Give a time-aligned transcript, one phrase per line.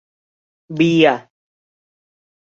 [0.75, 1.19] เบียร์!